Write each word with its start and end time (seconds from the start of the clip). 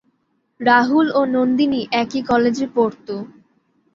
রাহুল 0.59 1.07
ও 1.11 1.21
নন্দিনী 1.27 1.81
একই 2.01 2.21
কলেজে 2.21 2.67
পড়ত। 2.75 3.07